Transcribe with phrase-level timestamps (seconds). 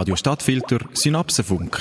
[0.00, 1.78] Radio Stadtfilter Synapsenfunk.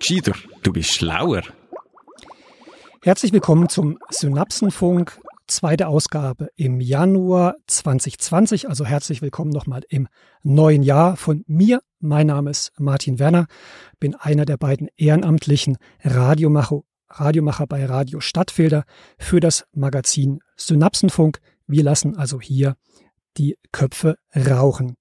[0.00, 0.32] Gescheiter,
[0.64, 1.42] du bist schlauer.
[3.04, 8.68] Herzlich willkommen zum Synapsenfunk, zweite Ausgabe im Januar 2020.
[8.68, 10.08] Also herzlich willkommen nochmal im
[10.42, 11.80] neuen Jahr von mir.
[12.00, 13.46] Mein Name ist Martin Werner,
[14.00, 18.82] bin einer der beiden ehrenamtlichen Radiomacher, Radiomacher bei Radio Stadtfilter
[19.16, 21.38] für das Magazin Synapsenfunk.
[21.72, 22.76] Wir lassen also hier
[23.38, 24.98] die Köpfe rauchen.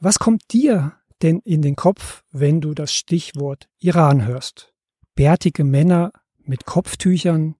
[0.00, 4.72] Was kommt dir denn in den Kopf, wenn du das Stichwort Iran hörst?
[5.14, 6.10] Bärtige Männer
[6.42, 7.54] mit Kopftüchern,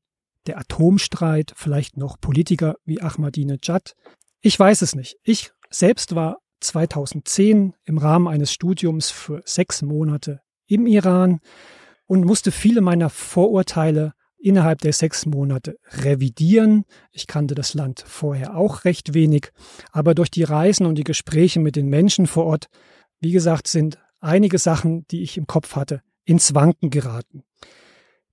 [0.48, 3.94] der Atomstreit, vielleicht noch Politiker wie Ahmadinejad?
[4.40, 5.16] Ich weiß es nicht.
[5.22, 11.38] Ich selbst war 2010 im Rahmen eines Studiums für sechs Monate im Iran
[12.06, 16.84] und musste viele meiner Vorurteile innerhalb der sechs Monate revidieren.
[17.12, 19.50] Ich kannte das Land vorher auch recht wenig,
[19.92, 22.66] aber durch die Reisen und die Gespräche mit den Menschen vor Ort,
[23.20, 27.42] wie gesagt, sind einige Sachen, die ich im Kopf hatte, ins Wanken geraten.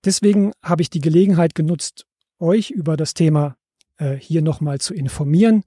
[0.06, 2.06] Deswegen habe ich die Gelegenheit genutzt,
[2.40, 3.58] euch über das Thema
[3.98, 5.64] äh, hier nochmal zu informieren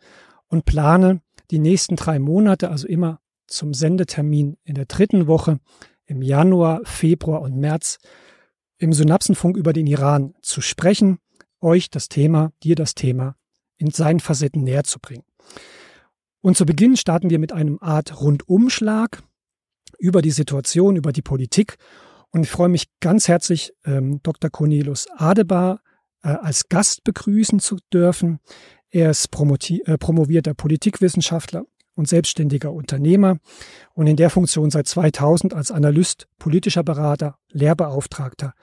[0.48, 5.58] und plane die nächsten drei Monate, also immer zum Sendetermin in der dritten Woche
[6.06, 7.98] im Januar, Februar und März,
[8.80, 11.18] im Synapsenfunk über den Iran zu sprechen,
[11.60, 13.36] euch das Thema, dir das Thema
[13.76, 15.24] in seinen Facetten näher zu bringen.
[16.40, 19.22] Und zu Beginn starten wir mit einem Art Rundumschlag
[19.98, 21.76] über die Situation, über die Politik.
[22.30, 24.50] Und ich freue mich ganz herzlich, ähm, Dr.
[24.50, 25.80] Cornelius Adebar
[26.22, 28.40] äh, als Gast begrüßen zu dürfen.
[28.88, 31.64] Er ist äh, promovierter Politikwissenschaftler
[32.00, 33.36] und selbstständiger Unternehmer
[33.92, 38.54] und in der Funktion seit 2000 als Analyst, politischer Berater, Lehrbeauftragter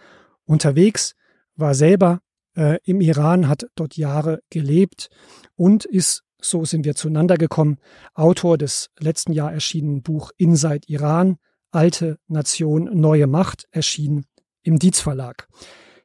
[0.46, 1.16] unterwegs,
[1.56, 2.20] war selber
[2.58, 5.10] äh, im Iran, hat dort Jahre gelebt
[5.56, 7.78] und ist, so sind wir zueinander gekommen,
[8.16, 11.38] Autor des letzten Jahr erschienenen Buch Inside Iran,
[11.72, 14.26] Alte Nation, neue Macht, erschienen
[14.64, 15.48] im Dietz Verlag.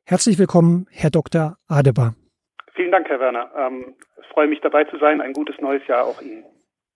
[0.04, 1.56] Herzlich willkommen, Herr Dr.
[1.66, 2.14] Adebar.
[2.74, 3.50] Vielen Dank, Herr Werner.
[3.56, 5.22] Ähm, ich freue mich dabei zu sein.
[5.22, 6.44] Ein gutes neues Jahr auch Ihnen.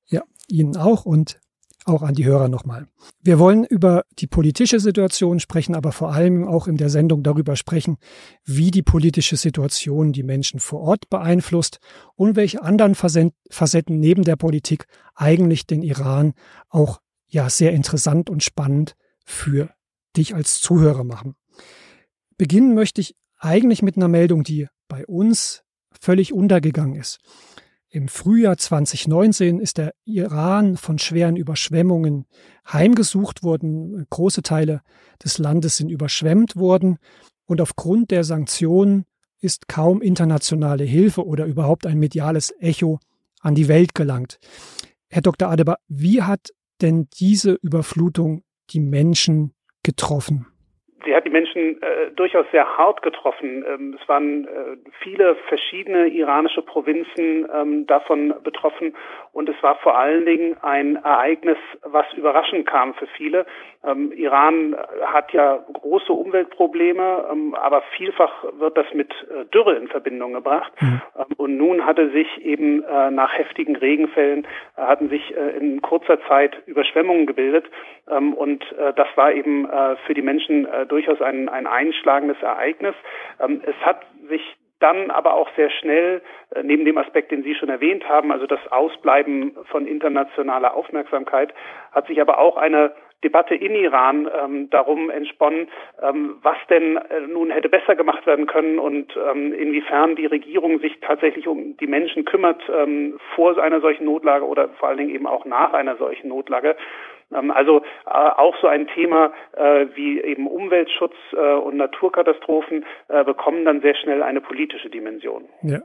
[0.09, 1.41] Ja, Ihnen auch und
[1.87, 2.89] auch an die Hörer nochmal.
[3.23, 7.55] Wir wollen über die politische Situation sprechen, aber vor allem auch in der Sendung darüber
[7.55, 7.97] sprechen,
[8.45, 11.79] wie die politische Situation die Menschen vor Ort beeinflusst
[12.17, 16.35] und welche anderen Facetten neben der Politik eigentlich den Iran
[16.69, 19.71] auch ja sehr interessant und spannend für
[20.17, 21.35] dich als Zuhörer machen.
[22.37, 25.63] Beginnen möchte ich eigentlich mit einer Meldung, die bei uns
[26.01, 27.19] völlig untergegangen ist.
[27.97, 32.27] Im Frühjahr 2019 ist der Iran von schweren Überschwemmungen
[32.71, 34.07] heimgesucht worden.
[34.11, 34.83] Große Teile
[35.25, 36.99] des Landes sind überschwemmt worden.
[37.47, 39.07] Und aufgrund der Sanktionen
[39.41, 43.01] ist kaum internationale Hilfe oder überhaupt ein mediales Echo
[43.41, 44.41] an die Welt gelangt.
[45.09, 45.49] Herr Dr.
[45.49, 46.51] Adebar, wie hat
[46.83, 50.47] denn diese Überflutung die Menschen getroffen?
[51.07, 53.63] sie hat Menschen äh, durchaus sehr hart getroffen.
[53.69, 58.95] Ähm, es waren äh, viele verschiedene iranische Provinzen ähm, davon betroffen
[59.33, 63.45] und es war vor allen Dingen ein Ereignis, was überraschend kam für viele.
[63.85, 69.89] Ähm, Iran hat ja große Umweltprobleme, ähm, aber vielfach wird das mit äh, Dürre in
[69.89, 70.73] Verbindung gebracht.
[70.81, 71.03] Mhm.
[71.19, 74.47] Ähm, und nun hatte sich eben äh, nach heftigen Regenfällen
[74.77, 77.67] äh, hatten sich äh, in kurzer Zeit Überschwemmungen gebildet
[78.11, 78.65] ähm, und
[78.97, 79.69] das war eben
[80.07, 82.95] für die Menschen durchaus ein, ein einschlagendes Ereignis.
[83.41, 84.43] Ähm, es hat sich
[84.79, 86.23] dann aber auch sehr schnell,
[86.55, 91.53] äh, neben dem Aspekt, den Sie schon erwähnt haben, also das Ausbleiben von internationaler Aufmerksamkeit,
[91.93, 92.93] hat sich aber auch eine
[93.25, 95.69] Debatte in Iran ähm, darum entsponnen,
[96.03, 100.81] ähm, was denn äh, nun hätte besser gemacht werden können und ähm, inwiefern die Regierung
[100.81, 105.15] sich tatsächlich um die Menschen kümmert ähm, vor einer solchen Notlage oder vor allen Dingen
[105.15, 106.77] eben auch nach einer solchen Notlage.
[107.35, 112.85] Ähm, also äh, auch so ein Thema äh, wie eben Umweltschutz äh, und Naturkatastrophen
[113.25, 115.45] bekommen dann sehr schnell eine politische Dimension.
[115.63, 115.81] Ja,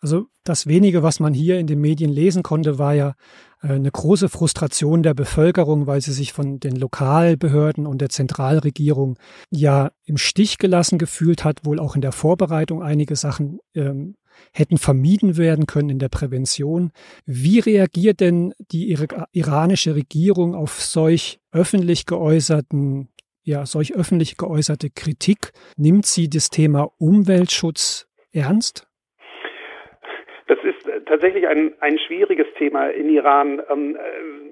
[0.00, 3.12] also das wenige, was man hier in den Medien lesen konnte, war ja
[3.60, 9.18] eine große Frustration der Bevölkerung, weil sie sich von den Lokalbehörden und der Zentralregierung
[9.50, 14.16] ja im Stich gelassen gefühlt hat, wohl auch in der Vorbereitung einige Sachen ähm,
[14.52, 16.92] hätten vermieden werden können in der Prävention.
[17.26, 18.96] Wie reagiert denn die
[19.32, 23.08] iranische Regierung auf solch öffentlich geäußerten
[23.44, 25.52] ja, solch öffentlich geäußerte Kritik?
[25.76, 28.86] Nimmt sie das Thema Umweltschutz ernst?
[30.48, 33.62] Das ist äh, tatsächlich ein, ein schwieriges Thema in Iran.
[33.70, 34.51] Ähm, äh,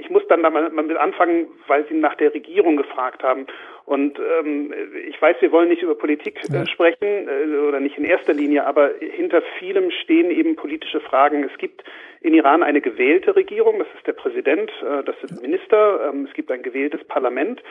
[0.00, 3.46] ich muss dann da mal, mal mit anfangen, weil Sie nach der Regierung gefragt haben.
[3.84, 4.74] Und ähm,
[5.08, 8.66] ich weiß, wir wollen nicht über Politik äh, sprechen äh, oder nicht in erster Linie,
[8.66, 11.44] aber hinter vielem stehen eben politische Fragen.
[11.44, 11.84] Es gibt
[12.26, 16.34] in Iran eine gewählte Regierung, das ist der Präsident, äh, das sind Minister, ähm, es
[16.34, 17.62] gibt ein gewähltes Parlament.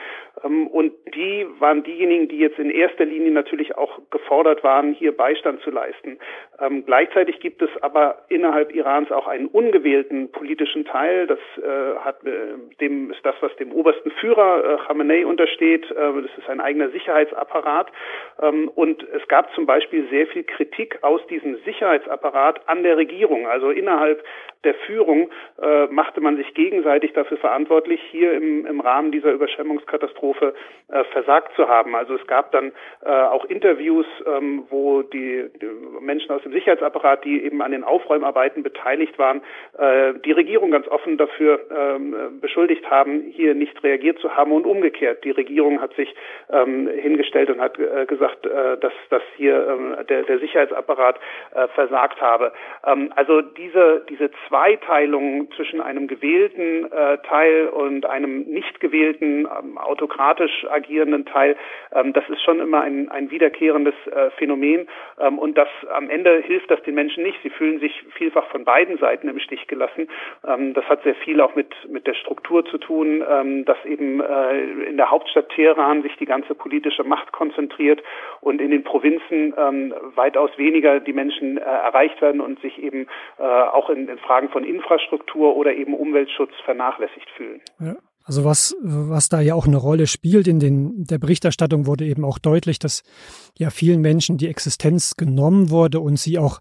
[0.42, 5.14] Ähm, und die waren diejenigen, die jetzt in erster Linie natürlich auch gefordert waren, hier
[5.14, 6.18] Beistand zu leisten.
[6.58, 12.24] Ähm, gleichzeitig gibt es aber innerhalb Irans auch einen ungewählten politischen Teil, das äh, hat
[12.24, 12.30] äh,
[12.80, 17.90] dem ist das, was dem obersten Führer Khamenei untersteht, das ist ein eigener Sicherheitsapparat.
[18.74, 23.70] Und es gab zum Beispiel sehr viel Kritik aus diesem Sicherheitsapparat an der Regierung, also
[23.70, 24.22] innerhalb
[24.66, 25.30] der Führung
[25.62, 30.54] äh, machte man sich gegenseitig dafür verantwortlich, hier im, im Rahmen dieser Überschwemmungskatastrophe
[30.88, 31.94] äh, versagt zu haben.
[31.94, 32.72] Also es gab dann
[33.04, 35.66] äh, auch Interviews, ähm, wo die, die,
[36.00, 39.40] Menschen aus dem Sicherheitsapparat, die eben an den Aufräumarbeiten beteiligt waren,
[39.78, 44.66] äh, die Regierung ganz offen dafür ähm, beschuldigt haben, hier nicht reagiert zu haben und
[44.66, 45.24] umgekehrt.
[45.24, 46.14] Die Regierung hat sich
[46.50, 51.18] ähm, hingestellt und hat äh, gesagt, äh, dass, dass hier ähm, der, der Sicherheitsapparat
[51.74, 52.52] versagt habe.
[52.86, 59.76] Ähm, also diese, diese Zweiteilung zwischen einem gewählten äh, Teil und einem nicht gewählten, ähm,
[59.76, 61.56] autokratisch agierenden Teil,
[61.92, 64.88] ähm, das ist schon immer ein, ein wiederkehrendes äh, Phänomen.
[65.20, 67.38] Ähm, und das am Ende hilft das den Menschen nicht.
[67.42, 70.08] Sie fühlen sich vielfach von beiden Seiten im Stich gelassen.
[70.46, 74.22] Ähm, das hat sehr viel auch mit, mit der Struktur zu tun, ähm, dass eben
[74.22, 74.58] äh,
[74.88, 78.02] in der Hauptstadt Teheran sich die ganze politische Macht konzentriert
[78.40, 83.06] und in den Provinzen ähm, weitaus weniger die Menschen äh, erreicht werden und sich eben
[83.38, 87.60] äh, auch in, in Fragen von Infrastruktur oder eben Umweltschutz vernachlässigt fühlen.
[87.80, 87.96] Ja.
[88.26, 92.24] Also was, was da ja auch eine Rolle spielt in den, der Berichterstattung wurde eben
[92.24, 93.04] auch deutlich, dass
[93.56, 96.60] ja vielen Menschen die Existenz genommen wurde und sie auch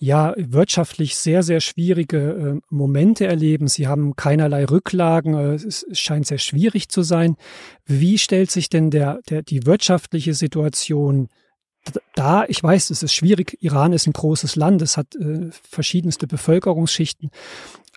[0.00, 3.66] ja wirtschaftlich sehr, sehr schwierige äh, Momente erleben.
[3.66, 5.34] Sie haben keinerlei Rücklagen.
[5.34, 7.36] Äh, es scheint sehr schwierig zu sein.
[7.86, 11.28] Wie stellt sich denn der, der, die wirtschaftliche Situation
[12.14, 13.56] da, ich weiß, es ist schwierig.
[13.60, 17.30] Iran ist ein großes Land, es hat äh, verschiedenste Bevölkerungsschichten.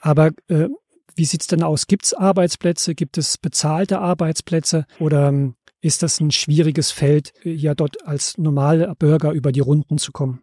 [0.01, 0.69] Aber äh,
[1.15, 1.88] wie sieht's denn aus?
[1.88, 2.95] Gibt es Arbeitsplätze?
[2.95, 4.85] Gibt es bezahlte Arbeitsplätze?
[5.00, 9.97] Oder ähm, ist das ein schwieriges Feld, ja dort als normaler Bürger über die Runden
[9.97, 10.43] zu kommen?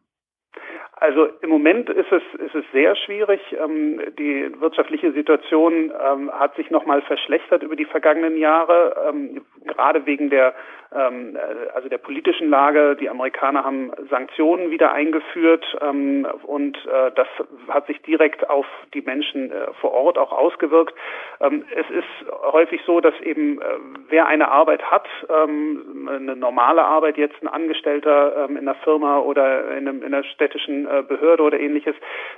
[1.00, 3.40] Also im Moment ist es, ist es sehr schwierig.
[3.58, 10.04] Ähm, die wirtschaftliche Situation ähm, hat sich nochmal verschlechtert über die vergangenen Jahre, ähm, gerade
[10.04, 10.54] wegen der
[10.92, 11.38] äh,
[11.74, 12.96] also der politischen Lage.
[12.96, 15.64] Die Amerikaner haben Sanktionen wieder eingeführt
[16.42, 17.28] und äh, das
[17.68, 20.94] hat sich direkt auf die Menschen äh, vor Ort auch ausgewirkt.
[21.38, 23.60] Es ist häufig so, dass eben
[24.08, 30.04] wer eine Arbeit hat, eine normale Arbeit, jetzt ein Angestellter in einer Firma oder in,
[30.04, 31.94] einer städtischen Behörde oder ähnliches,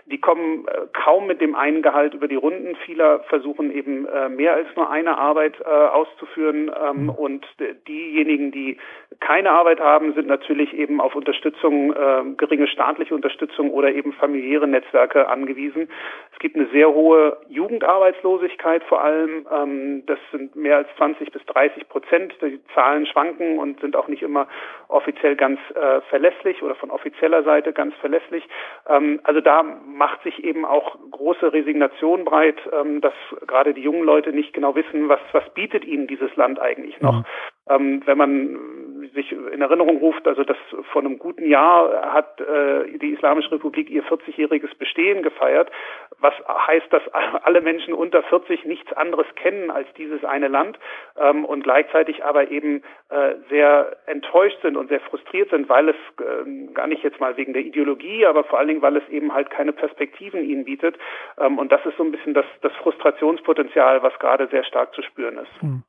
[0.07, 2.77] die kommen äh, kaum mit dem einen Gehalt über die Runden.
[2.85, 4.07] Viele versuchen eben
[4.37, 7.45] mehr als nur eine Arbeit auszuführen ähm, und
[7.87, 8.79] diejenigen, diejenigen, die
[9.23, 14.67] keine Arbeit haben, sind natürlich eben auf Unterstützung, äh, geringe staatliche Unterstützung oder eben familiäre
[14.67, 15.89] Netzwerke angewiesen.
[16.33, 19.47] Es gibt eine sehr hohe Jugendarbeitslosigkeit vor allem.
[19.51, 22.35] Ähm, das sind mehr als 20 bis 30 Prozent.
[22.43, 24.49] Die Zahlen schwanken und sind auch nicht immer
[24.89, 28.45] offiziell ganz äh, verlässlich oder von offizieller Seite ganz verlässlich.
[28.89, 33.15] Ähm, also da macht sich eben auch große Resignation breit, ähm, dass
[33.47, 37.19] gerade die jungen Leute nicht genau wissen, was, was bietet ihnen dieses Land eigentlich noch.
[37.19, 37.25] Mhm.
[37.71, 38.82] Ähm, wenn man
[39.15, 40.57] sich in Erinnerung ruft, also das
[40.93, 45.71] vor einem guten Jahr hat äh, die Islamische Republik ihr 40-jähriges Bestehen gefeiert,
[46.19, 47.03] was heißt, dass
[47.45, 50.79] alle Menschen unter 40 nichts anderes kennen als dieses eine Land
[51.17, 55.97] ähm, und gleichzeitig aber eben äh, sehr enttäuscht sind und sehr frustriert sind, weil es
[56.21, 59.35] äh, gar nicht jetzt mal wegen der Ideologie, aber vor allen Dingen, weil es eben
[59.35, 60.97] halt keine Perspektiven ihnen bietet.
[61.39, 65.03] Ähm, und das ist so ein bisschen das, das Frustrationspotenzial, was gerade sehr stark zu
[65.03, 65.61] spüren ist.
[65.61, 65.83] Hm.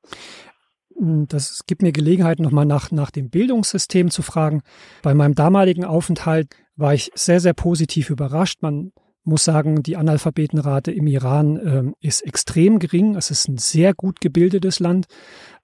[0.98, 4.62] Hm, das gibt mir Gelegenheit, nochmal nach, nach dem Bildungssystem zu fragen.
[5.02, 8.62] Bei meinem damaligen Aufenthalt war ich sehr, sehr positiv überrascht.
[8.62, 8.92] Man
[9.24, 13.16] muss sagen, die Analphabetenrate im Iran ähm, ist extrem gering.
[13.16, 15.06] Es ist ein sehr gut gebildetes Land.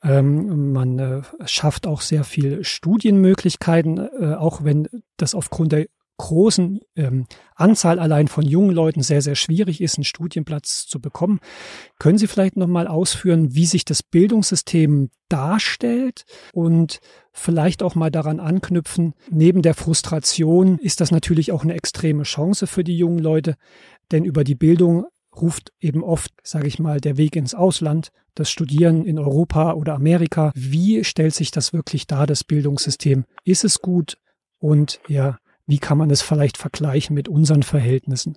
[0.02, 5.88] Ähm, man äh, schafft auch sehr viel Studienmöglichkeiten, äh, auch wenn das aufgrund der
[6.20, 11.40] großen ähm, Anzahl allein von jungen Leuten sehr, sehr schwierig ist, einen Studienplatz zu bekommen.
[11.98, 17.00] Können Sie vielleicht nochmal ausführen, wie sich das Bildungssystem darstellt und
[17.32, 22.68] vielleicht auch mal daran anknüpfen, neben der Frustration ist das natürlich auch eine extreme Chance
[22.68, 23.56] für die jungen Leute,
[24.12, 28.50] denn über die Bildung ruft eben oft, sage ich mal, der Weg ins Ausland, das
[28.50, 30.52] Studieren in Europa oder Amerika.
[30.56, 33.26] Wie stellt sich das wirklich dar, das Bildungssystem?
[33.44, 34.18] Ist es gut?
[34.58, 35.38] Und ja,
[35.70, 38.36] wie kann man es vielleicht vergleichen mit unseren Verhältnissen?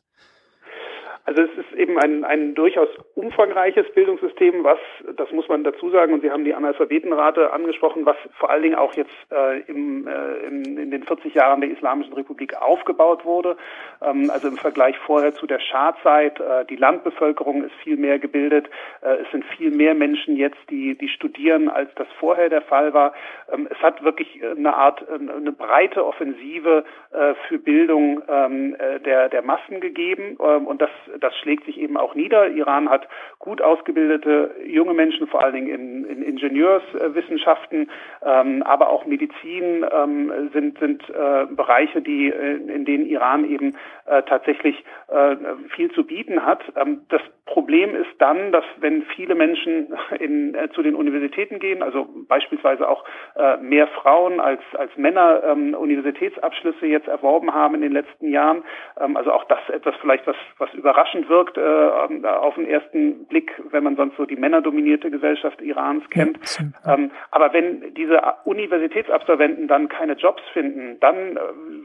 [1.24, 4.78] Also es ist eben ein, ein durchaus umfangreiches Bildungssystem, was,
[5.16, 8.74] das muss man dazu sagen, und Sie haben die Analphabetenrate angesprochen, was vor allen Dingen
[8.74, 13.56] auch jetzt äh, im, äh, in, in den 40 Jahren der Islamischen Republik aufgebaut wurde.
[14.00, 18.68] Ähm, also im Vergleich vorher zu der Schahzeit, äh, die Landbevölkerung ist viel mehr gebildet,
[19.02, 22.94] äh, es sind viel mehr Menschen jetzt, die, die studieren, als das vorher der Fall
[22.94, 23.12] war.
[23.52, 29.28] Ähm, es hat wirklich eine Art, eine breite Offensive äh, für Bildung ähm, äh, der,
[29.28, 32.48] der Massen gegeben ähm, und das das schlägt sich eben auch nieder.
[32.48, 37.90] Iran hat gut ausgebildete junge Menschen, vor allen Dingen in, in Ingenieurswissenschaften,
[38.24, 43.76] ähm, aber auch Medizin ähm, sind, sind äh, Bereiche, die, äh, in denen Iran eben
[44.06, 45.36] äh, tatsächlich äh,
[45.74, 46.62] viel zu bieten hat.
[46.76, 51.82] Ähm, das Problem ist dann, dass wenn viele Menschen in, äh, zu den Universitäten gehen,
[51.82, 53.04] also beispielsweise auch
[53.36, 58.64] äh, mehr Frauen als, als Männer ähm, Universitätsabschlüsse jetzt erworben haben in den letzten Jahren,
[58.98, 63.52] ähm, also auch das etwas vielleicht, was, was überraschend wirkt äh, auf den ersten Blick,
[63.70, 66.38] wenn man sonst so die männerdominierte Gesellschaft Irans kennt.
[66.86, 71.40] Ähm, aber wenn diese Universitätsabsolventen dann keine Jobs finden, dann äh,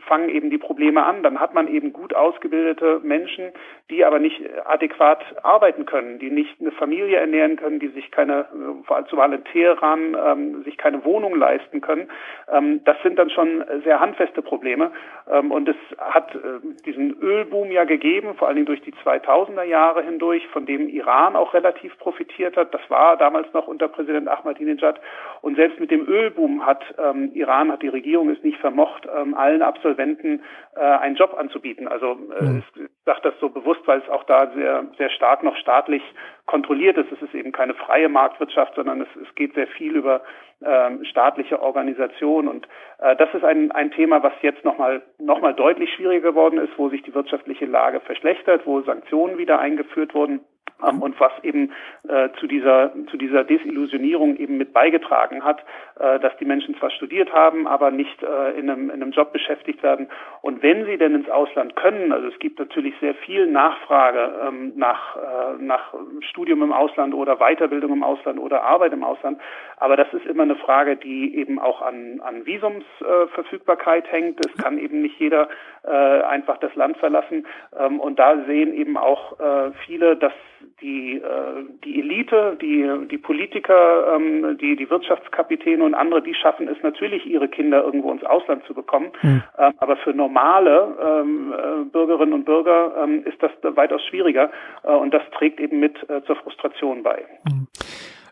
[0.07, 1.23] fangen eben die Probleme an.
[1.23, 3.51] Dann hat man eben gut ausgebildete Menschen,
[3.89, 8.45] die aber nicht adäquat arbeiten können, die nicht eine Familie ernähren können, die sich keine,
[8.85, 12.09] vor allem zumal in Teheran, ähm, sich keine Wohnung leisten können.
[12.51, 14.91] Ähm, das sind dann schon sehr handfeste Probleme.
[15.29, 16.39] Ähm, und es hat äh,
[16.85, 21.35] diesen Ölboom ja gegeben, vor allen Dingen durch die 2000er Jahre hindurch, von dem Iran
[21.35, 22.73] auch relativ profitiert hat.
[22.73, 24.99] Das war damals noch unter Präsident Ahmadinejad.
[25.41, 29.33] Und selbst mit dem Ölboom hat ähm, Iran, hat die Regierung es nicht vermocht, ähm,
[29.35, 30.41] allen Absolventen
[30.75, 31.87] äh, einen Job anzubieten.
[31.87, 32.63] Also äh, mhm.
[32.75, 36.03] ich sage das so bewusst, weil es auch da sehr, sehr stark noch staatlich
[36.47, 37.11] kontrolliert ist.
[37.11, 40.23] Es ist eben keine freie Marktwirtschaft, sondern es, es geht sehr viel über
[40.65, 42.47] ähm, staatliche Organisation.
[42.47, 42.67] Und
[42.99, 46.77] äh, das ist ein, ein Thema, was jetzt nochmal noch mal deutlich schwieriger geworden ist,
[46.77, 50.39] wo sich die wirtschaftliche Lage verschlechtert, wo Sanktionen wieder eingeführt wurden
[50.83, 51.71] ähm, und was eben
[52.07, 55.63] äh, zu dieser zu dieser Desillusionierung eben mit beigetragen hat,
[55.99, 59.33] äh, dass die Menschen zwar studiert haben, aber nicht äh, in, einem, in einem Job
[59.33, 60.07] beschäftigt werden.
[60.41, 64.73] Und wenn sie denn ins Ausland können, also es gibt natürlich sehr viel Nachfrage ähm,
[64.75, 69.39] nach äh, nach Studium im Ausland oder Weiterbildung im Ausland oder Arbeit im Ausland,
[69.77, 74.45] aber das ist immer eine Frage, die eben auch an an Visumsverfügbarkeit hängt.
[74.45, 77.45] Es kann eben nicht jeder äh, einfach das Land verlassen
[77.79, 80.33] ähm, und da sehen eben auch äh, viele, dass
[80.81, 86.67] die, äh, die Elite, die, die Politiker, ähm, die, die Wirtschaftskapitäne und andere, die schaffen
[86.67, 89.11] es natürlich, ihre Kinder irgendwo ins Ausland zu bekommen.
[89.21, 89.43] Mhm.
[89.77, 94.51] Aber für normale äh, Bürgerinnen und Bürger ist das weitaus schwieriger
[94.83, 97.25] äh, und das trägt eben mit äh, zur Frustration bei.
[97.45, 97.67] Mhm.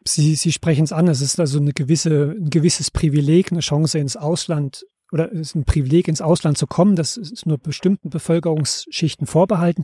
[0.07, 3.97] Sie, Sie sprechen es an, es ist also eine gewisse, ein gewisses Privileg, eine Chance
[3.97, 6.95] ins Ausland oder es ist ein Privileg, ins Ausland zu kommen.
[6.95, 9.83] Das ist nur bestimmten Bevölkerungsschichten vorbehalten.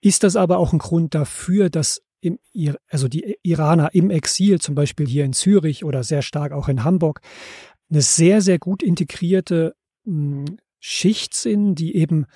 [0.00, 2.38] Ist das aber auch ein Grund dafür, dass im,
[2.88, 6.84] also die Iraner im Exil, zum Beispiel hier in Zürich oder sehr stark auch in
[6.84, 7.20] Hamburg,
[7.90, 12.26] eine sehr, sehr gut integrierte hm, Schicht sind, die eben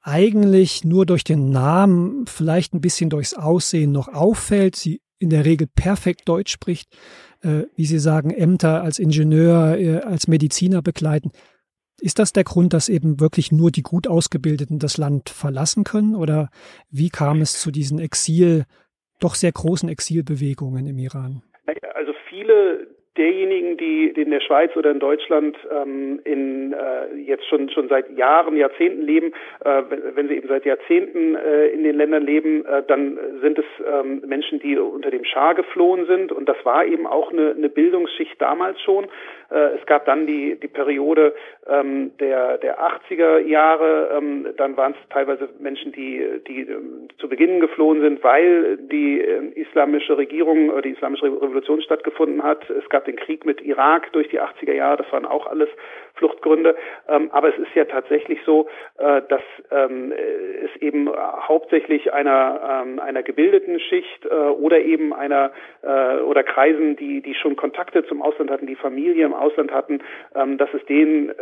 [0.00, 5.44] eigentlich nur durch den Namen, vielleicht ein bisschen durchs Aussehen noch auffällt, sie in der
[5.44, 6.96] Regel perfekt Deutsch spricht,
[7.42, 11.32] äh, wie Sie sagen, Ämter als Ingenieur, äh, als Mediziner begleiten.
[12.00, 16.14] Ist das der Grund, dass eben wirklich nur die gut Ausgebildeten das Land verlassen können?
[16.14, 16.48] Oder
[16.90, 18.64] wie kam es zu diesen Exil,
[19.20, 21.42] doch sehr großen Exilbewegungen im Iran?
[21.94, 22.86] Also viele
[23.18, 28.08] derjenigen, die in der Schweiz oder in Deutschland ähm, in äh, jetzt schon schon seit
[28.16, 29.32] Jahren, Jahrzehnten leben,
[29.64, 29.82] äh,
[30.14, 34.22] wenn sie eben seit Jahrzehnten äh, in den Ländern leben, äh, dann sind es ähm,
[34.24, 38.40] Menschen, die unter dem Schah geflohen sind und das war eben auch eine, eine Bildungsschicht
[38.40, 39.06] damals schon.
[39.50, 41.34] Äh, es gab dann die die Periode
[41.68, 47.28] ähm, der der 80er Jahre, ähm, dann waren es teilweise Menschen, die die ähm, zu
[47.28, 52.68] Beginn geflohen sind, weil die äh, islamische Regierung oder die islamische Revolution stattgefunden hat.
[52.70, 55.68] Es gab den Krieg mit Irak durch die 80er Jahre, das waren auch alles
[56.18, 56.76] Fluchtgründe.
[57.08, 63.00] Ähm, aber es ist ja tatsächlich so, äh, dass ähm, es eben hauptsächlich einer, ähm,
[63.00, 68.22] einer gebildeten Schicht äh, oder eben einer äh, oder Kreisen, die, die schon Kontakte zum
[68.22, 70.00] Ausland hatten, die Familie im Ausland hatten,
[70.34, 71.34] ähm, dass es denen äh,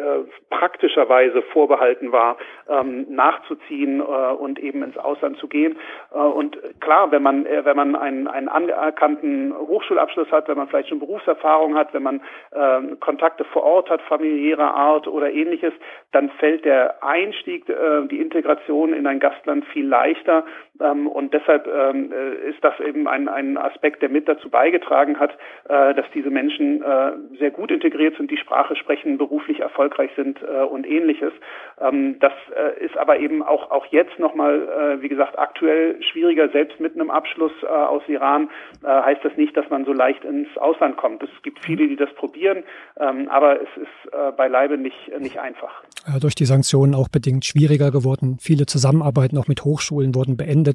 [0.51, 2.37] praktischerweise vorbehalten war,
[2.69, 5.77] ähm, nachzuziehen äh, und eben ins Ausland zu gehen.
[6.13, 10.69] Äh, und klar, wenn man, äh, wenn man einen, einen anerkannten Hochschulabschluss hat, wenn man
[10.69, 12.21] vielleicht schon Berufserfahrung hat, wenn man
[12.53, 15.73] äh, Kontakte vor Ort hat, familiäre anderer Art oder ähnliches,
[16.13, 20.45] dann fällt der Einstieg, äh, die Integration in ein Gastland viel leichter,
[20.81, 25.19] Ähm, und deshalb ähm, äh, ist das eben ein, ein Aspekt, der mit dazu beigetragen
[25.19, 25.33] hat,
[25.69, 30.39] äh, dass diese Menschen äh, sehr gut integriert sind, die Sprache sprechen, beruflich erfolgreich sind
[30.43, 31.33] äh, und ähnliches.
[31.81, 36.49] Ähm, das äh, ist aber eben auch, auch jetzt nochmal, äh, wie gesagt, aktuell schwieriger.
[36.49, 38.51] Selbst mit einem Abschluss äh, aus Iran
[38.85, 41.23] heißt das nicht, dass man so leicht ins Ausland kommt.
[41.23, 42.63] Es gibt viele, die das probieren,
[42.99, 45.83] ähm, aber es ist beileibe nicht, nicht einfach.
[46.21, 48.39] Durch die Sanktionen auch bedingt schwieriger geworden.
[48.41, 50.66] Viele Zusammenarbeiten auch mit Hochschulen wurden beendet.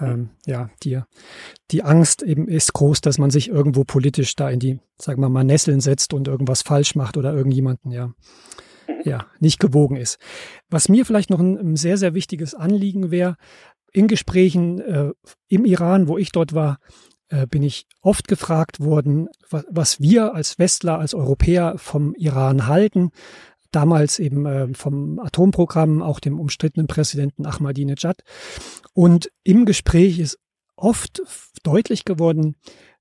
[0.00, 1.00] Ähm, ja, die,
[1.70, 5.28] die Angst eben ist groß, dass man sich irgendwo politisch da in die, sagen wir
[5.28, 8.12] mal, Nesseln setzt und irgendwas falsch macht oder irgendjemanden, ja,
[9.04, 10.18] ja, nicht gewogen ist.
[10.70, 13.36] Was mir vielleicht noch ein, sehr, sehr wichtiges Anliegen wäre,
[13.92, 15.12] in Gesprächen äh,
[15.48, 16.78] im Iran, wo ich dort war,
[17.28, 23.10] äh, bin ich oft gefragt worden, was wir als Westler, als Europäer vom Iran halten.
[23.70, 28.22] Damals eben äh, vom Atomprogramm, auch dem umstrittenen Präsidenten Ahmadinejad.
[28.94, 30.38] Und im Gespräch ist
[30.76, 31.22] oft
[31.62, 32.56] deutlich geworden,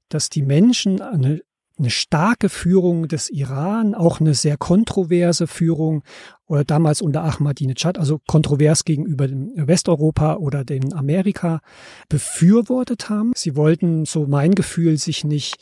[0.09, 1.41] dass die Menschen eine
[1.79, 6.03] eine starke Führung des Iran, auch eine sehr kontroverse Führung,
[6.47, 11.61] oder damals unter Ahmadinejad, also kontrovers gegenüber dem Westeuropa oder dem Amerika,
[12.09, 13.33] befürwortet haben.
[13.35, 15.57] Sie wollten, so mein Gefühl, sich nicht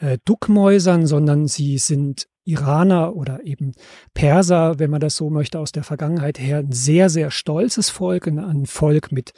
[0.00, 3.72] äh, duckmäusern, sondern sie sind Iraner oder eben
[4.14, 8.26] Perser, wenn man das so möchte, aus der Vergangenheit her, ein sehr, sehr stolzes Volk,
[8.26, 9.32] ein Volk mit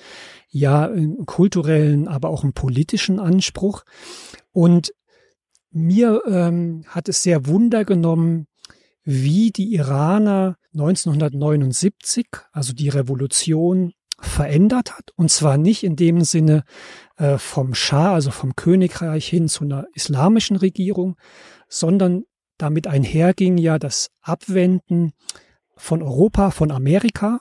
[0.49, 0.91] ja,
[1.27, 3.85] kulturellen, aber auch einem politischen Anspruch.
[4.53, 4.93] Und
[5.71, 8.47] mir ähm, hat es sehr Wunder genommen,
[9.03, 15.13] wie die Iraner 1979, also die Revolution, verändert hat.
[15.17, 16.65] Und zwar nicht in dem Sinne
[17.17, 21.17] äh, vom Schah, also vom Königreich hin zu einer islamischen Regierung,
[21.69, 22.25] sondern
[22.63, 25.13] damit einherging ja das Abwenden
[25.77, 27.41] von Europa, von Amerika.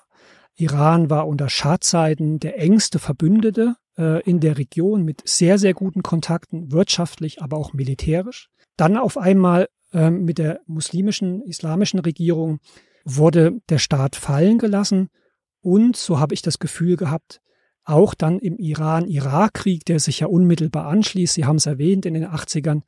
[0.56, 6.04] Iran war unter Schah-Zeiten der engste Verbündete äh, in der Region mit sehr, sehr guten
[6.04, 8.50] Kontakten, wirtschaftlich, aber auch militärisch.
[8.78, 12.60] Dann auf einmal äh, mit der muslimischen, islamischen Regierung
[13.04, 15.10] wurde der Staat fallen gelassen
[15.62, 17.42] und, so habe ich das Gefühl gehabt,
[17.84, 22.26] auch dann im Iran-Irak-Krieg, der sich ja unmittelbar anschließt, Sie haben es erwähnt, in den
[22.26, 22.82] 80ern, äh,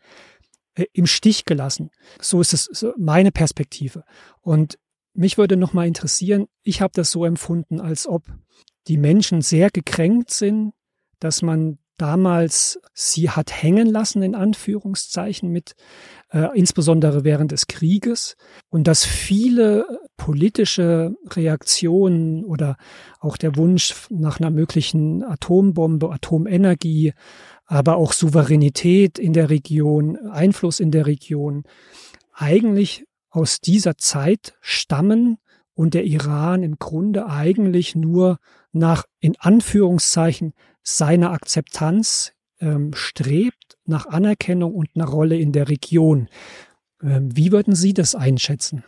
[0.93, 1.91] im Stich gelassen.
[2.21, 4.03] So ist es meine Perspektive.
[4.41, 4.77] Und
[5.13, 8.23] mich würde noch mal interessieren, ich habe das so empfunden, als ob
[8.87, 10.73] die Menschen sehr gekränkt sind
[11.21, 15.75] dass man damals sie hat hängen lassen, in Anführungszeichen, mit
[16.31, 18.35] äh, insbesondere während des Krieges
[18.69, 19.85] und dass viele
[20.17, 22.75] politische Reaktionen oder
[23.19, 27.13] auch der Wunsch nach einer möglichen Atombombe, Atomenergie,
[27.71, 31.63] aber auch Souveränität in der Region, Einfluss in der Region,
[32.33, 35.37] eigentlich aus dieser Zeit stammen
[35.73, 38.39] und der Iran im Grunde eigentlich nur
[38.73, 40.51] nach, in Anführungszeichen,
[40.83, 46.27] seiner Akzeptanz ähm, strebt, nach Anerkennung und einer Rolle in der Region.
[47.01, 48.83] Ähm, wie würden Sie das einschätzen?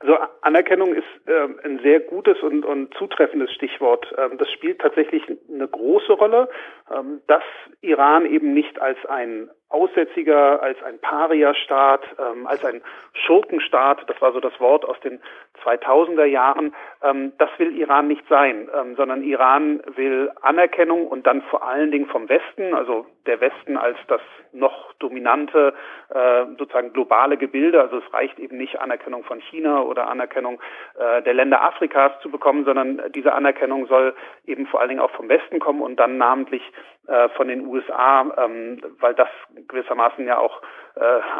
[0.00, 4.06] Also Anerkennung ist äh, ein sehr gutes und, und zutreffendes Stichwort.
[4.16, 6.48] Ähm, das spielt tatsächlich eine große Rolle,
[6.94, 7.42] ähm, dass
[7.80, 12.80] Iran eben nicht als ein Aussätziger, als ein Paria-Staat, ähm, als ein
[13.12, 15.20] Schurkenstaat, das war so das Wort aus den
[15.62, 21.42] 2000er Jahren, ähm, das will Iran nicht sein, ähm, sondern Iran will Anerkennung und dann
[21.42, 25.74] vor allen Dingen vom Westen, also der Westen als das noch dominante,
[26.08, 30.60] äh, sozusagen globale Gebilde, also es reicht eben nicht Anerkennung von China oder Anerkennung
[30.98, 34.14] äh, der Länder Afrikas zu bekommen, sondern diese Anerkennung soll
[34.46, 36.62] eben vor allen Dingen auch vom Westen kommen und dann namentlich
[37.36, 39.28] von den USA, ähm, weil das
[39.66, 40.87] gewissermaßen ja auch äh,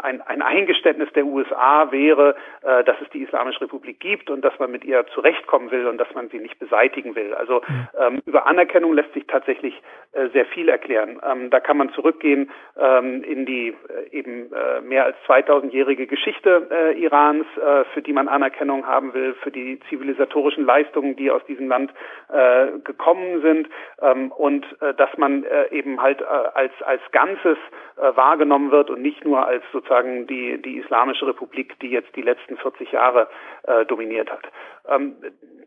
[0.03, 4.57] ein, ein Eingeständnis der USA wäre, äh, dass es die Islamische Republik gibt und dass
[4.59, 7.33] man mit ihr zurechtkommen will und dass man sie nicht beseitigen will.
[7.33, 7.61] Also
[7.99, 9.73] ähm, über Anerkennung lässt sich tatsächlich
[10.11, 11.19] äh, sehr viel erklären.
[11.23, 16.67] Ähm, da kann man zurückgehen ähm, in die äh, eben äh, mehr als 2000-jährige Geschichte
[16.71, 21.43] äh, Irans, äh, für die man Anerkennung haben will, für die zivilisatorischen Leistungen, die aus
[21.45, 21.93] diesem Land
[22.31, 23.69] äh, gekommen sind
[24.01, 27.57] ähm, und äh, dass man äh, eben halt äh, als als Ganzes
[27.97, 32.21] äh, wahrgenommen wird und nicht nur als sozusagen die, die Islamische Republik, die jetzt die
[32.21, 33.27] letzten 40 Jahre
[33.63, 34.47] äh, dominiert hat.
[34.87, 35.15] Ähm,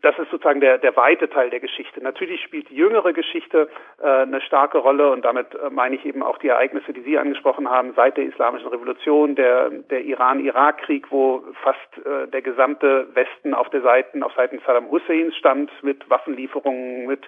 [0.02, 2.02] das ist sozusagen der, der weite Teil der Geschichte.
[2.02, 3.68] Natürlich spielt die jüngere Geschichte
[4.02, 7.18] äh, eine starke Rolle und damit äh, meine ich eben auch die Ereignisse, die Sie
[7.18, 13.54] angesprochen haben, seit der Islamischen Revolution, der, der Iran-Irak-Krieg, wo fast äh, der gesamte Westen
[13.54, 17.26] auf der Seite, auf Seiten Saddam Husseins stand, mit Waffenlieferungen, mit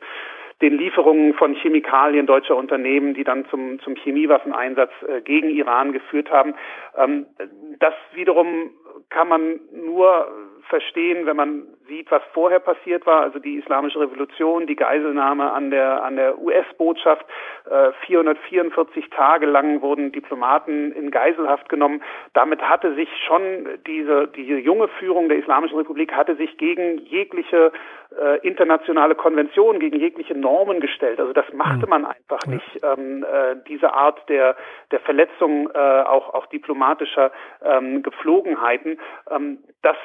[0.62, 6.30] den Lieferungen von Chemikalien deutscher Unternehmen, die dann zum, zum Chemiewaffeneinsatz äh, gegen Iran geführt
[6.30, 6.54] haben.
[6.96, 7.26] Ähm,
[7.80, 8.70] das wiederum
[9.10, 10.28] kann man nur
[10.68, 15.70] verstehen, wenn man sieht, was vorher passiert war, also die Islamische Revolution, die Geiselnahme an
[15.70, 17.24] der an der US-Botschaft.
[17.70, 22.02] Äh, 444 Tage lang wurden Diplomaten in Geiselhaft genommen.
[22.32, 27.72] Damit hatte sich schon diese diese junge Führung der Islamischen Republik hatte sich gegen jegliche
[28.20, 31.20] äh, internationale Konventionen, gegen jegliche Normen gestellt.
[31.20, 31.90] Also das machte mhm.
[31.90, 32.80] man einfach nicht.
[32.82, 34.56] Ähm, äh, diese Art der
[34.90, 37.32] der Verletzung äh, auch auch diplomatischer
[37.64, 38.98] ähm, Gepflogenheiten.
[39.30, 39.96] Ähm, das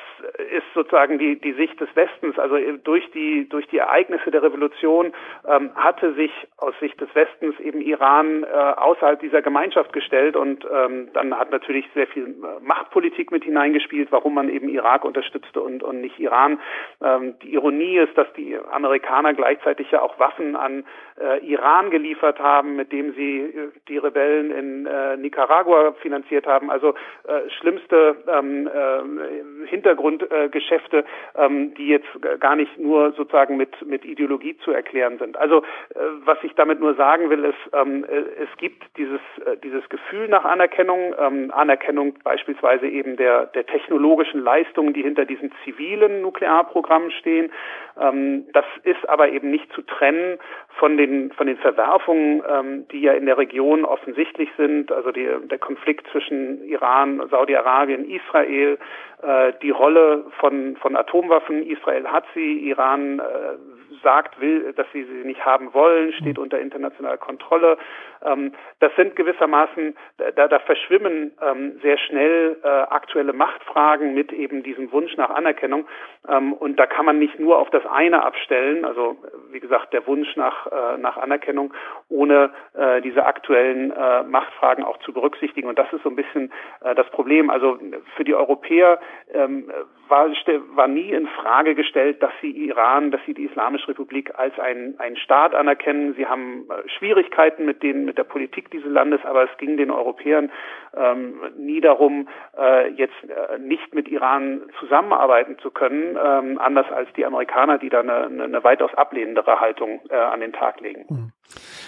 [0.51, 2.37] ist sozusagen die, die Sicht des Westens.
[2.39, 5.13] Also durch die, durch die Ereignisse der Revolution
[5.47, 10.65] ähm, hatte sich aus Sicht des Westens eben Iran äh, außerhalb dieser Gemeinschaft gestellt und
[10.71, 15.61] ähm, dann hat natürlich sehr viel äh, Machtpolitik mit hineingespielt, warum man eben Irak unterstützte
[15.61, 16.59] und, und nicht Iran.
[17.01, 20.85] Ähm, die Ironie ist, dass die Amerikaner gleichzeitig ja auch Waffen an
[21.19, 26.69] äh, Iran geliefert haben, mit dem sie äh, die Rebellen in äh, Nicaragua finanziert haben.
[26.71, 26.93] Also
[27.27, 31.05] äh, schlimmste ähm, äh, Hintergrundgeschäfte,
[31.35, 32.07] ähm, die jetzt
[32.39, 35.37] gar nicht nur sozusagen mit, mit Ideologie zu erklären sind.
[35.37, 39.57] Also äh, was ich damit nur sagen will, ist, ähm, äh, es gibt dieses, äh,
[39.63, 45.51] dieses Gefühl nach Anerkennung, ähm, Anerkennung beispielsweise eben der, der technologischen Leistungen, die hinter diesen
[45.63, 47.51] zivilen Nuklearprogrammen stehen.
[47.99, 50.39] Ähm, das ist aber eben nicht zu trennen
[50.77, 55.27] von den, von den Verwerfungen, ähm, die ja in der Region offensichtlich sind, also die,
[55.43, 58.77] der Konflikt zwischen Iran, Saudi-Arabien, Israel,
[59.21, 61.48] äh, die Rolle von, von Atomwaffen.
[61.57, 66.43] Israel hat sie, Iran äh, sagt, will, dass sie sie nicht haben wollen, steht mhm.
[66.43, 67.77] unter internationaler Kontrolle.
[68.23, 69.95] Ähm, das sind gewissermaßen,
[70.35, 75.87] da, da verschwimmen ähm, sehr schnell äh, aktuelle Machtfragen mit eben diesem Wunsch nach Anerkennung.
[76.27, 79.17] Ähm, und da kann man nicht nur auf das eine abstellen, also
[79.51, 81.73] wie gesagt, der Wunsch nach, äh, nach Anerkennung,
[82.09, 85.67] ohne äh, diese aktuellen äh, Machtfragen auch zu berücksichtigen.
[85.67, 87.49] Und das ist so ein bisschen äh, das Problem.
[87.49, 87.79] Also
[88.15, 88.99] für die Europäer
[89.33, 89.71] ähm,
[90.07, 94.57] war, war nie in Frage gestellt, dass sie Iran, dass sie die Islamische Republik als
[94.59, 96.13] ein, ein Staat anerkennen.
[96.15, 99.91] Sie haben äh, Schwierigkeiten mit den, mit der Politik dieses Landes, aber es ging den
[99.91, 100.51] Europäern
[100.95, 107.09] ähm, nie darum, äh, jetzt äh, nicht mit Iran zusammenarbeiten zu können, ähm, anders als
[107.17, 111.05] die Amerikaner, die da eine, eine weitaus ablehnendere Haltung äh, an den Tag legen.
[111.07, 111.31] Hm.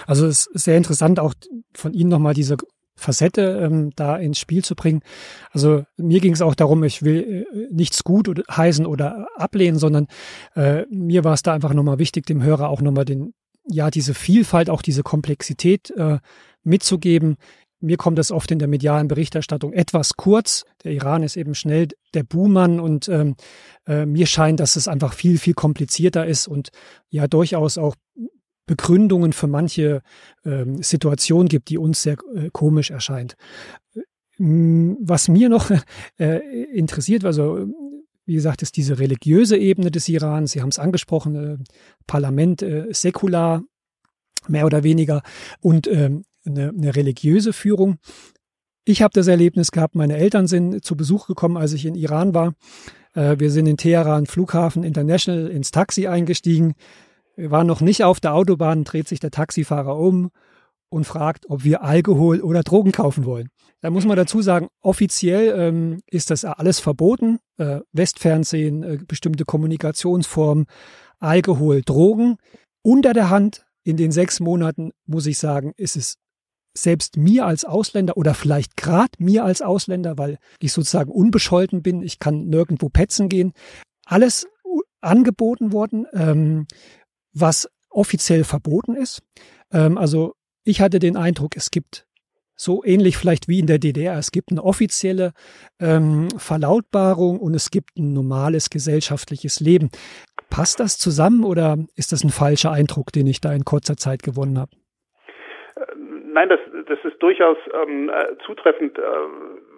[0.07, 1.33] Also es ist sehr interessant, auch
[1.73, 2.57] von Ihnen nochmal diese
[2.95, 5.01] Facette ähm, da ins Spiel zu bringen.
[5.51, 9.79] Also mir ging es auch darum, ich will äh, nichts gut oder, heißen oder ablehnen,
[9.79, 10.07] sondern
[10.55, 13.33] äh, mir war es da einfach nochmal wichtig, dem Hörer auch nochmal den,
[13.65, 16.19] ja, diese Vielfalt, auch diese Komplexität äh,
[16.63, 17.37] mitzugeben.
[17.83, 20.65] Mir kommt das oft in der medialen Berichterstattung etwas kurz.
[20.83, 23.35] Der Iran ist eben schnell der Buhmann und ähm,
[23.87, 26.69] äh, mir scheint, dass es einfach viel, viel komplizierter ist und
[27.09, 27.95] ja durchaus auch
[28.65, 30.01] Begründungen für manche
[30.45, 33.35] ähm, Situationen gibt, die uns sehr äh, komisch erscheint.
[34.39, 35.71] Ähm, was mir noch
[36.19, 37.67] äh, interessiert, also
[38.25, 40.51] wie gesagt, ist diese religiöse Ebene des Irans.
[40.51, 41.57] Sie haben es angesprochen, äh,
[42.07, 43.63] Parlament äh, säkular,
[44.47, 45.21] mehr oder weniger,
[45.59, 47.97] und ähm, eine, eine religiöse Führung.
[48.85, 52.33] Ich habe das Erlebnis gehabt, meine Eltern sind zu Besuch gekommen, als ich in Iran
[52.33, 52.53] war.
[53.13, 56.73] Äh, wir sind in Teheran Flughafen International ins Taxi eingestiegen.
[57.35, 60.31] Wir waren noch nicht auf der Autobahn, dreht sich der Taxifahrer um
[60.89, 63.49] und fragt, ob wir Alkohol oder Drogen kaufen wollen.
[63.79, 67.39] Da muss man dazu sagen, offiziell ähm, ist das alles verboten.
[67.57, 70.65] Äh, Westfernsehen, äh, bestimmte Kommunikationsformen,
[71.19, 72.37] Alkohol, Drogen.
[72.83, 76.17] Unter der Hand in den sechs Monaten, muss ich sagen, ist es
[76.77, 82.01] selbst mir als Ausländer oder vielleicht gerade mir als Ausländer, weil ich sozusagen unbescholten bin,
[82.01, 83.53] ich kann nirgendwo petzen gehen,
[84.05, 84.47] alles
[85.01, 86.05] angeboten worden.
[86.13, 86.67] Ähm,
[87.33, 89.21] was offiziell verboten ist.
[89.71, 92.05] Ähm, also ich hatte den Eindruck, es gibt
[92.55, 95.33] so ähnlich vielleicht wie in der DDR, es gibt eine offizielle
[95.79, 99.89] ähm, Verlautbarung und es gibt ein normales gesellschaftliches Leben.
[100.49, 104.21] Passt das zusammen oder ist das ein falscher Eindruck, den ich da in kurzer Zeit
[104.21, 104.71] gewonnen habe?
[105.75, 108.97] Äh, nein, das, das ist durchaus ähm, äh, zutreffend.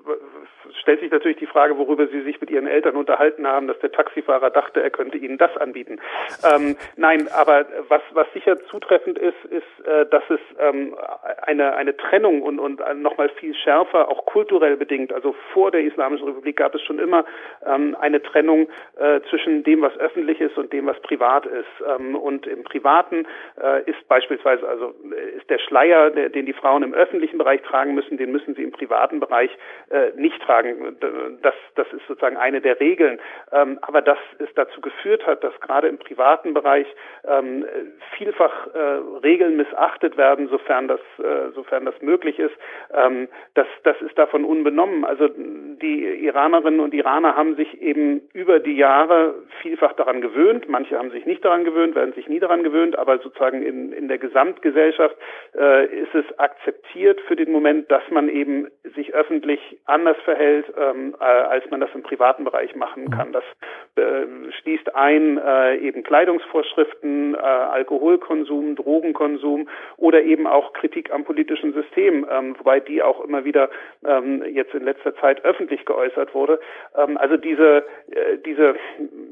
[0.08, 0.12] Äh,
[0.82, 3.92] stellt sich natürlich die Frage, worüber Sie sich mit Ihren Eltern unterhalten haben, dass der
[3.92, 6.00] Taxifahrer dachte, er könnte Ihnen das anbieten.
[6.44, 10.96] Ähm, nein, aber was, was sicher zutreffend ist, ist, äh, dass es ähm,
[11.42, 16.28] eine, eine Trennung und, und nochmal viel schärfer, auch kulturell bedingt, also vor der Islamischen
[16.28, 17.26] Republik gab es schon immer
[17.66, 21.66] ähm, eine Trennung äh, zwischen dem, was öffentlich ist und dem, was privat ist.
[21.88, 23.26] Ähm, und im Privaten
[23.62, 24.94] äh, ist beispielsweise, also
[25.38, 28.63] ist der Schleier, der, den die Frauen im öffentlichen Bereich tragen müssen, den müssen sie
[28.63, 29.52] im privaten Bereich
[29.93, 30.97] äh, nicht tragen.
[31.43, 33.19] Das, das ist sozusagen eine der Regeln.
[33.51, 36.88] Ähm, aber dass es dazu geführt hat, dass gerade im privaten Bereich
[37.27, 37.63] ähm,
[38.17, 38.79] vielfach äh,
[39.23, 42.56] Regeln missachtet werden, sofern das, äh, sofern das möglich ist,
[42.93, 45.06] ähm, das, das ist davon unbenommen.
[45.06, 50.67] Also die Iranerinnen und Iraner haben sich eben über die Jahre vielfach daran gewöhnt.
[50.69, 54.08] Manche haben sich nicht daran gewöhnt, werden sich nie daran gewöhnt, aber sozusagen in, in
[54.08, 55.15] der Gesamtgesellschaft
[55.56, 61.15] äh, ist es akzeptiert für den Moment, dass man eben sich öffentlich anders verhält, ähm,
[61.19, 63.34] äh, als man das im privaten Bereich machen kann.
[63.34, 63.43] Das
[63.96, 64.26] äh,
[64.62, 69.67] schließt ein äh, eben Kleidungsvorschriften, äh, Alkoholkonsum, Drogenkonsum
[69.98, 73.69] oder eben auch Kritik am politischen System, ähm, wobei die auch immer wieder
[74.06, 76.60] ähm, jetzt in letzter Zeit öffentlich geäußert wurde.
[76.96, 78.76] Ähm, also diese äh, diese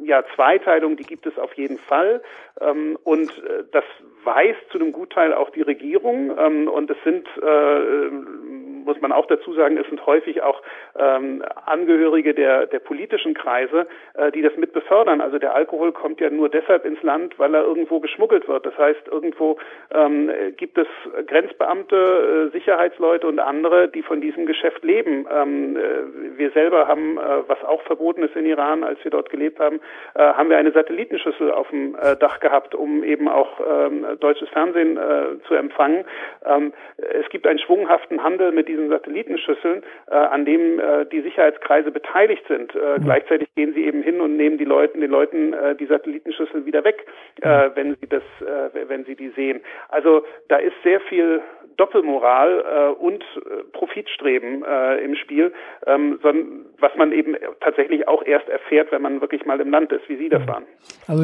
[0.04, 2.22] ja Zweiteilung, die gibt es auf jeden Fall
[2.60, 3.86] ähm, und äh, das
[4.24, 8.51] weiß zu einem Gutteil auch die Regierung ähm, und es sind äh,
[8.86, 10.62] muss man auch dazu sagen, es sind häufig auch
[10.98, 15.22] ähm, Angehörige der, der politischen Kreise, äh, die das mit befördern.
[15.22, 18.66] Also der Alkohol kommt ja nur deshalb ins Land, weil er irgendwo geschmuggelt wird.
[18.66, 19.58] Das heißt, irgendwo
[19.94, 20.88] ähm, gibt es
[21.28, 25.28] Grenzbeamte, äh, Sicherheitsleute und andere, die von diesem Geschäft leben.
[25.32, 29.30] Ähm, äh, wir selber haben, äh, was auch verboten ist in Iran, als wir dort
[29.30, 29.80] gelebt haben,
[30.16, 34.50] äh, haben wir eine Satellitenschüssel auf dem äh, Dach gehabt, um eben auch ähm, deutsches
[34.50, 36.06] Fernsehen äh, zu empfangen.
[36.46, 41.92] Ähm, es gibt einen schwunghaften Handel mit diesen Satellitenschüsseln, äh, an dem äh, die Sicherheitskreise
[41.92, 42.74] beteiligt sind.
[42.76, 43.04] Äh, mhm.
[43.04, 46.84] Gleichzeitig gehen sie eben hin und nehmen die Leuten, den Leuten äh, die Satellitenschüssel wieder
[46.84, 47.06] weg,
[47.42, 47.72] äh, mhm.
[47.76, 49.62] wenn sie das, äh, wenn sie die sehen.
[49.90, 51.42] Also da ist sehr viel
[51.78, 55.54] Doppelmoral äh, und äh, Profitstreben äh, im Spiel,
[55.88, 59.92] ähm, sondern was man eben tatsächlich auch erst erfährt, wenn man wirklich mal im Land
[59.92, 60.64] ist, wie Sie das waren.
[61.08, 61.24] Also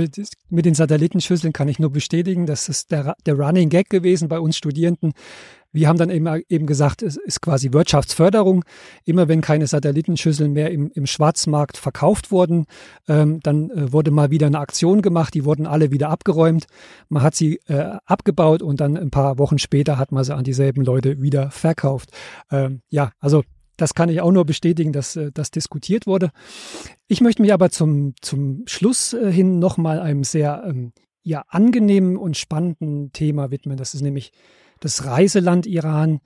[0.49, 4.39] mit den Satellitenschüsseln kann ich nur bestätigen, das ist der, der Running Gag gewesen bei
[4.39, 5.13] uns Studierenden.
[5.77, 8.65] Wir haben dann eben, eben gesagt, es ist quasi Wirtschaftsförderung.
[9.05, 12.65] Immer wenn keine Satellitenschüsseln mehr im, im Schwarzmarkt verkauft wurden,
[13.07, 15.35] ähm, dann äh, wurde mal wieder eine Aktion gemacht.
[15.35, 16.65] Die wurden alle wieder abgeräumt.
[17.09, 20.43] Man hat sie äh, abgebaut und dann ein paar Wochen später hat man sie an
[20.43, 22.09] dieselben Leute wieder verkauft.
[22.51, 23.43] Ähm, ja, also
[23.77, 26.31] das kann ich auch nur bestätigen, dass äh, das diskutiert wurde.
[27.07, 32.17] Ich möchte mich aber zum, zum Schluss äh, hin nochmal einem sehr ähm, ja, angenehmen
[32.17, 33.77] und spannenden Thema widmen.
[33.77, 34.31] Das ist nämlich
[34.79, 36.19] das Reiseland Iran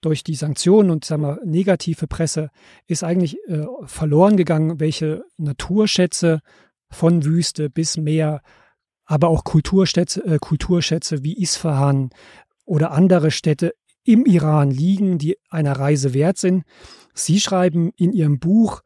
[0.00, 2.50] durch die Sanktionen und sagen wir, negative Presse
[2.86, 6.40] ist eigentlich äh, verloren gegangen, welche Naturschätze
[6.90, 8.42] von Wüste bis Meer,
[9.04, 12.10] aber auch Kulturschätze, äh, Kulturschätze wie Isfahan
[12.64, 16.64] oder andere Städte im Iran liegen, die einer Reise wert sind.
[17.14, 18.82] Sie schreiben in Ihrem Buch,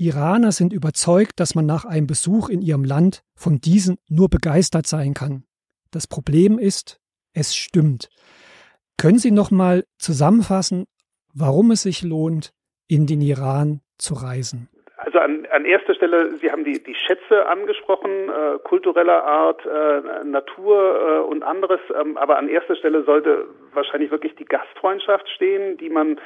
[0.00, 4.86] Iraner sind überzeugt, dass man nach einem Besuch in ihrem Land von diesen nur begeistert
[4.86, 5.44] sein kann.
[5.90, 7.00] Das Problem ist,
[7.34, 8.08] es stimmt.
[9.00, 10.84] Können Sie noch mal zusammenfassen,
[11.34, 12.52] warum es sich lohnt,
[12.86, 14.68] in den Iran zu reisen?
[14.98, 20.24] Also an, an erster Stelle, Sie haben die, die Schätze angesprochen, äh, kultureller Art, äh,
[20.26, 25.78] Natur äh, und anderes, ähm, aber an erster Stelle sollte wahrscheinlich wirklich die Gastfreundschaft stehen,
[25.78, 26.20] die man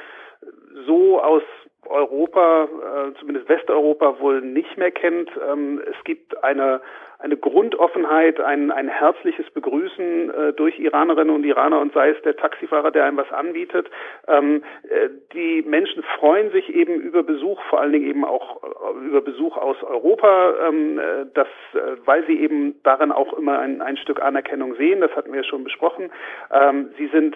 [0.85, 1.43] so aus
[1.87, 5.29] Europa, äh, zumindest Westeuropa, wohl nicht mehr kennt.
[5.49, 6.81] Ähm, es gibt eine
[7.19, 12.35] eine Grundoffenheit, ein, ein herzliches Begrüßen äh, durch Iranerinnen und Iraner und sei es der
[12.35, 13.89] Taxifahrer, der einem was anbietet.
[14.27, 19.05] Ähm, äh, die Menschen freuen sich eben über Besuch, vor allen Dingen eben auch äh,
[19.07, 23.81] über Besuch aus Europa, ähm, äh, das, äh, weil sie eben darin auch immer ein,
[23.81, 25.01] ein Stück Anerkennung sehen.
[25.01, 26.11] Das hatten wir schon besprochen.
[26.51, 27.35] Ähm, sie sind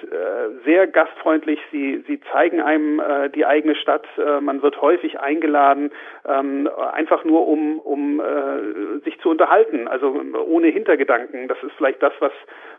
[0.66, 1.60] sehr gastfreundlich.
[1.72, 4.06] Sie, sie zeigen einem äh, die eigene Stadt.
[4.18, 5.92] Äh, man wird häufig eingeladen,
[6.28, 11.48] ähm, einfach nur um, um äh, sich zu unterhalten also ohne Hintergedanken.
[11.48, 12.32] Das ist vielleicht das, was,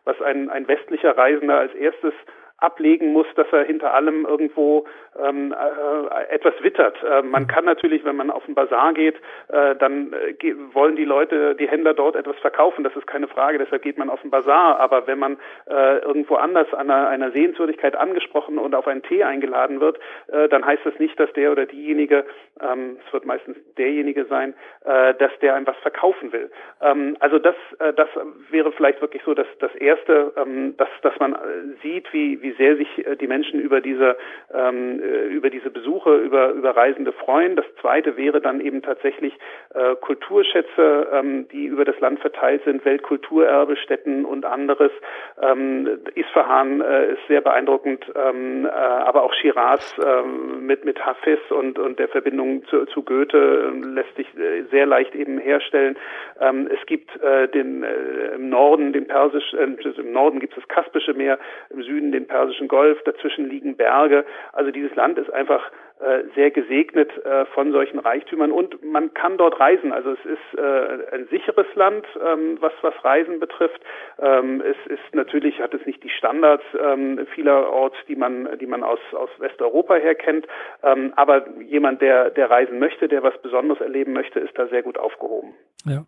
[0.04, 2.14] was ein, ein westlicher Reisender als erstes
[2.58, 4.86] ablegen muss, dass er hinter allem irgendwo
[5.18, 6.96] ähm, äh, etwas wittert.
[7.02, 9.16] Äh, man kann natürlich, wenn man auf den Bazar geht,
[9.48, 12.84] äh, dann äh, wollen die Leute, die Händler dort etwas verkaufen.
[12.84, 13.58] Das ist keine Frage.
[13.58, 14.78] Deshalb geht man auf den Bazar.
[14.78, 19.24] Aber wenn man äh, irgendwo anders an einer, einer Sehenswürdigkeit angesprochen und auf einen Tee
[19.24, 22.24] eingeladen wird, äh, dann heißt das nicht, dass der oder diejenige,
[22.60, 26.50] ähm, es wird meistens derjenige sein, äh, dass der einem was verkaufen will.
[26.80, 28.08] Ähm, also das, äh, das
[28.50, 31.38] wäre vielleicht wirklich so, dass das erste, ähm, dass, dass man äh,
[31.82, 34.16] sieht, wie, wie sehr sich äh, die Menschen über diese
[34.54, 37.56] ähm, äh, über diese Besuche, über, über Reisende freuen.
[37.56, 39.34] Das zweite wäre dann eben tatsächlich
[39.74, 44.92] äh, Kulturschätze, ähm, die über das Land verteilt sind, Weltkulturerbestätten und anderes.
[45.40, 51.40] Ähm, Isfahan äh, ist sehr beeindruckend, ähm, äh, aber auch Shiraz ähm, mit, mit Hafiz
[51.50, 55.96] und, und der Verbindung zu, zu Goethe äh, lässt sich äh, sehr leicht eben herstellen.
[56.40, 60.60] Ähm, es gibt äh, den, äh, im Norden den Persisch, äh, im Norden gibt es
[60.60, 61.38] das Kaspische Meer,
[61.70, 64.24] im Süden den Persischen Golf, dazwischen liegen Berge.
[64.52, 69.36] Also dieses Land ist einfach äh, sehr gesegnet äh, von solchen Reichtümern und man kann
[69.36, 69.92] dort reisen.
[69.92, 73.82] Also es ist äh, ein sicheres Land, ähm, was was Reisen betrifft.
[74.18, 78.82] Ähm, es ist natürlich hat es nicht die Standards ähm, vielerorts, die man die man
[78.82, 80.46] aus aus Westeuropa her kennt.
[80.80, 84.96] Aber jemand, der der reisen möchte, der was Besonderes erleben möchte, ist da sehr gut
[84.96, 85.54] aufgehoben.
[85.84, 86.04] Ja,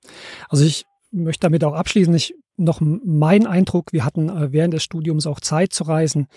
[0.50, 2.14] also ich möchte damit auch abschließen.
[2.14, 6.28] Ich noch mein Eindruck, wir hatten äh, während des Studiums auch Zeit zu reisen.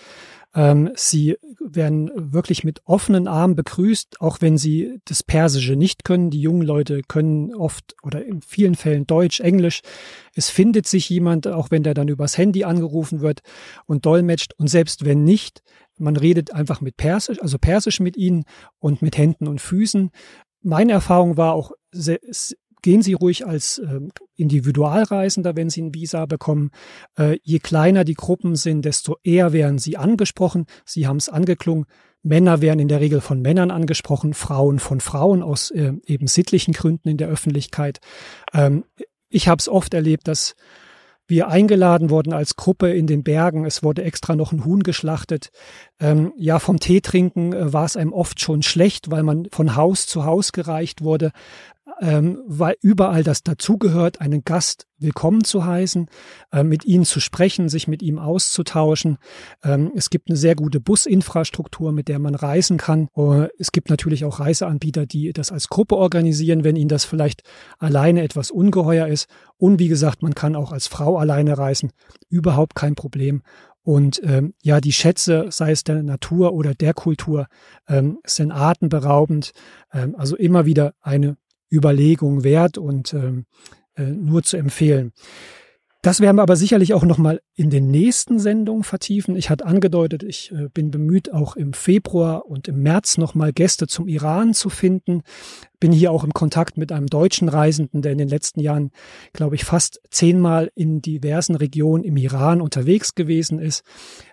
[0.54, 6.30] Ähm, sie werden wirklich mit offenen Armen begrüßt, auch wenn sie das Persische nicht können.
[6.30, 9.82] Die jungen Leute können oft oder in vielen Fällen Deutsch, Englisch.
[10.34, 13.40] Es findet sich jemand, auch wenn der dann übers Handy angerufen wird
[13.86, 14.54] und dolmetscht.
[14.56, 15.62] Und selbst wenn nicht,
[15.98, 18.44] man redet einfach mit Persisch, also Persisch mit ihnen
[18.78, 20.10] und mit Händen und Füßen.
[20.62, 21.72] Meine Erfahrung war auch
[22.86, 23.98] gehen Sie ruhig als äh,
[24.36, 26.70] Individualreisender, wenn Sie ein Visa bekommen.
[27.18, 30.66] Äh, je kleiner die Gruppen sind, desto eher werden Sie angesprochen.
[30.84, 31.86] Sie haben es angeklungen.
[32.22, 36.74] Männer werden in der Regel von Männern angesprochen, Frauen von Frauen aus äh, eben sittlichen
[36.74, 37.98] Gründen in der Öffentlichkeit.
[38.54, 38.84] Ähm,
[39.30, 40.54] ich habe es oft erlebt, dass
[41.26, 43.64] wir eingeladen wurden als Gruppe in den Bergen.
[43.64, 45.50] Es wurde extra noch ein Huhn geschlachtet.
[45.98, 49.74] Ähm, ja, vom Tee trinken äh, war es einem oft schon schlecht, weil man von
[49.74, 51.32] Haus zu Haus gereicht wurde
[52.00, 56.08] ähm, weil überall das dazugehört, einen Gast willkommen zu heißen,
[56.52, 59.18] äh, mit ihm zu sprechen, sich mit ihm auszutauschen.
[59.62, 63.08] Ähm, es gibt eine sehr gute Businfrastruktur, mit der man reisen kann.
[63.16, 67.42] Uh, es gibt natürlich auch Reiseanbieter, die das als Gruppe organisieren, wenn ihnen das vielleicht
[67.78, 69.28] alleine etwas ungeheuer ist.
[69.56, 71.90] Und wie gesagt, man kann auch als Frau alleine reisen.
[72.28, 73.42] Überhaupt kein Problem.
[73.82, 77.46] Und ähm, ja, die Schätze, sei es der Natur oder der Kultur,
[77.86, 79.52] ähm, sind atemberaubend.
[79.92, 81.36] Ähm, also immer wieder eine
[81.70, 83.46] Überlegung wert und ähm,
[83.96, 85.12] äh, nur zu empfehlen.
[86.06, 89.34] Das werden wir aber sicherlich auch nochmal in den nächsten Sendungen vertiefen.
[89.34, 93.88] Ich hatte angedeutet, ich äh, bin bemüht, auch im Februar und im März nochmal Gäste
[93.88, 95.22] zum Iran zu finden.
[95.80, 98.90] Bin hier auch im Kontakt mit einem deutschen Reisenden, der in den letzten Jahren,
[99.32, 103.84] glaube ich, fast zehnmal in diversen Regionen im Iran unterwegs gewesen ist.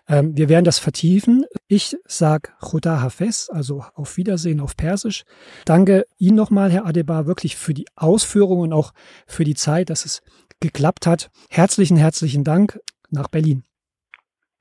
[0.07, 1.45] Ähm, wir werden das vertiefen.
[1.67, 5.23] Ich sage Khuda Hafez, also auf Wiedersehen auf Persisch.
[5.65, 8.93] Danke Ihnen nochmal, Herr Adebar, wirklich für die Ausführungen und auch
[9.27, 10.21] für die Zeit, dass es
[10.59, 11.29] geklappt hat.
[11.49, 12.79] Herzlichen, herzlichen Dank
[13.11, 13.63] nach Berlin.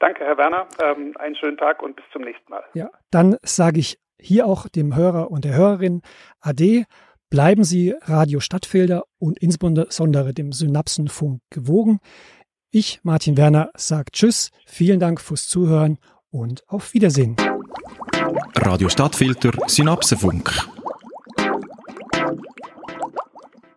[0.03, 0.67] Danke, Herr Werner.
[0.83, 2.65] Ähm, einen schönen Tag und bis zum nächsten Mal.
[2.75, 6.03] Ja, dann sage ich hier auch dem Hörer und der Hörerin
[6.41, 6.85] Ade.
[7.31, 11.99] Bleiben Sie Radio Stadtfelder und insbesondere dem Synapsenfunk gewogen.
[12.71, 15.99] Ich, Martin Werner, sage Tschüss, vielen Dank fürs Zuhören
[16.31, 17.37] und auf Wiedersehen.
[18.57, 20.53] Radio Stadtfilter Synapsenfunk.